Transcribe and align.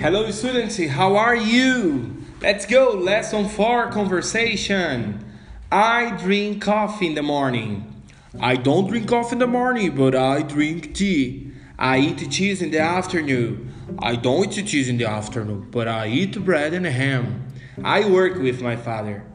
Hello, 0.00 0.30
students. 0.30 0.78
How 0.78 1.16
are 1.16 1.34
you? 1.34 2.22
Let's 2.40 2.66
go. 2.66 2.90
Lesson 2.90 3.48
4 3.48 3.90
conversation. 3.90 5.24
I 5.72 6.16
drink 6.16 6.62
coffee 6.62 7.08
in 7.08 7.14
the 7.16 7.22
morning. 7.24 8.04
I 8.38 8.54
don't 8.54 8.86
drink 8.86 9.08
coffee 9.08 9.32
in 9.32 9.38
the 9.40 9.48
morning, 9.48 9.96
but 9.96 10.14
I 10.14 10.42
drink 10.42 10.94
tea. 10.94 11.50
I 11.76 11.98
eat 11.98 12.30
cheese 12.30 12.62
in 12.62 12.70
the 12.70 12.78
afternoon. 12.78 13.74
I 13.98 14.14
don't 14.14 14.56
eat 14.56 14.68
cheese 14.68 14.88
in 14.88 14.98
the 14.98 15.06
afternoon, 15.06 15.66
but 15.72 15.88
I 15.88 16.06
eat 16.06 16.44
bread 16.44 16.74
and 16.74 16.86
ham. 16.86 17.52
I 17.82 18.08
work 18.08 18.36
with 18.38 18.62
my 18.62 18.76
father. 18.76 19.26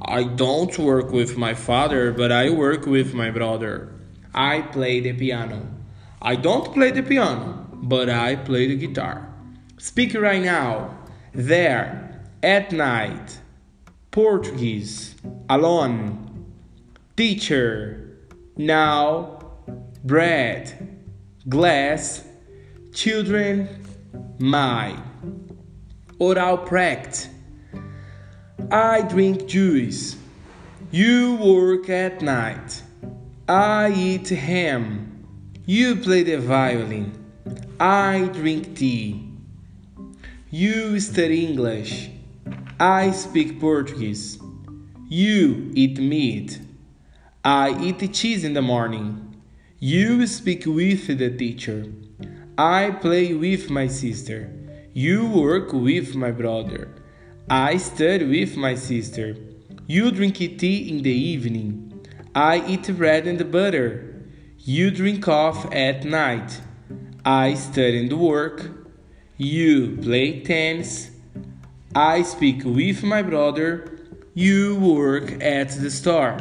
I 0.00 0.22
don't 0.22 0.78
work 0.78 1.10
with 1.10 1.36
my 1.36 1.54
father, 1.54 2.12
but 2.12 2.30
I 2.30 2.48
work 2.48 2.86
with 2.86 3.12
my 3.12 3.32
brother. 3.32 3.92
I 4.32 4.62
play 4.62 5.00
the 5.00 5.14
piano. 5.14 5.66
I 6.22 6.36
don't 6.36 6.72
play 6.72 6.92
the 6.92 7.02
piano, 7.02 7.66
but 7.72 8.08
I 8.08 8.36
play 8.36 8.68
the 8.68 8.76
guitar. 8.76 9.31
Speak 9.82 10.14
right 10.14 10.40
now. 10.40 10.96
There, 11.34 12.22
at 12.40 12.70
night. 12.70 13.40
Portuguese. 14.12 15.16
Alone. 15.50 16.46
Teacher. 17.16 18.16
Now. 18.56 19.40
Bread. 20.04 21.00
Glass. 21.48 22.24
Children. 22.94 23.68
My. 24.38 24.96
Oral 26.20 26.58
practice. 26.58 27.28
I 28.70 29.02
drink 29.02 29.48
juice. 29.48 30.14
You 30.92 31.34
work 31.42 31.90
at 31.90 32.22
night. 32.22 32.84
I 33.48 33.92
eat 33.92 34.28
ham. 34.28 35.26
You 35.66 35.96
play 35.96 36.22
the 36.22 36.36
violin. 36.36 37.12
I 37.80 38.30
drink 38.32 38.76
tea. 38.76 39.31
You 40.54 41.00
study 41.00 41.46
English. 41.46 42.10
I 42.78 43.12
speak 43.12 43.58
Portuguese. 43.58 44.38
You 45.08 45.72
eat 45.74 45.98
meat. 45.98 46.60
I 47.42 47.70
eat 47.80 48.12
cheese 48.12 48.44
in 48.44 48.52
the 48.52 48.60
morning. 48.60 49.34
You 49.78 50.26
speak 50.26 50.64
with 50.66 51.06
the 51.06 51.30
teacher. 51.30 51.86
I 52.58 52.90
play 52.90 53.32
with 53.32 53.70
my 53.70 53.86
sister. 53.86 54.52
You 54.92 55.26
work 55.26 55.72
with 55.72 56.14
my 56.14 56.32
brother. 56.32 56.96
I 57.48 57.78
study 57.78 58.26
with 58.26 58.54
my 58.54 58.74
sister. 58.74 59.34
You 59.86 60.10
drink 60.10 60.36
tea 60.36 60.90
in 60.90 61.02
the 61.02 61.16
evening. 61.32 62.06
I 62.34 62.62
eat 62.66 62.94
bread 62.94 63.26
and 63.26 63.50
butter. 63.50 64.26
You 64.58 64.90
drink 64.90 65.22
coffee 65.22 65.74
at 65.74 66.04
night. 66.04 66.60
I 67.24 67.54
study 67.54 68.00
and 68.00 68.12
work. 68.12 68.82
You 69.38 69.98
play 70.02 70.40
tennis. 70.40 71.10
I 71.94 72.22
speak 72.22 72.62
with 72.64 73.02
my 73.02 73.22
brother. 73.22 73.98
You 74.34 74.76
work 74.76 75.42
at 75.42 75.70
the 75.70 75.90
store. 75.90 76.38